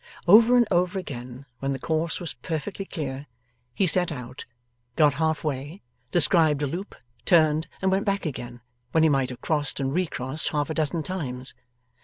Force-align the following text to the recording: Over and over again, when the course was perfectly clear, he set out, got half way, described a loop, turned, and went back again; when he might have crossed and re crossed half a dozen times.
Over 0.27 0.57
and 0.57 0.67
over 0.71 0.97
again, 0.97 1.45
when 1.59 1.73
the 1.73 1.79
course 1.79 2.19
was 2.19 2.33
perfectly 2.33 2.85
clear, 2.85 3.27
he 3.71 3.85
set 3.85 4.11
out, 4.11 4.45
got 4.95 5.13
half 5.13 5.43
way, 5.43 5.83
described 6.11 6.63
a 6.63 6.65
loop, 6.65 6.95
turned, 7.23 7.67
and 7.83 7.91
went 7.91 8.05
back 8.05 8.25
again; 8.25 8.61
when 8.93 9.03
he 9.03 9.09
might 9.09 9.29
have 9.29 9.41
crossed 9.41 9.79
and 9.79 9.93
re 9.93 10.07
crossed 10.07 10.49
half 10.49 10.71
a 10.71 10.73
dozen 10.73 11.03
times. 11.03 11.53